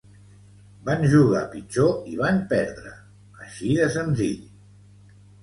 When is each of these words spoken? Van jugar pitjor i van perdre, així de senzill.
Van 0.87 1.03
jugar 1.11 1.41
pitjor 1.51 1.93
i 2.13 2.17
van 2.23 2.41
perdre, 2.55 2.95
així 3.45 3.71
de 3.83 3.93
senzill. 3.99 4.43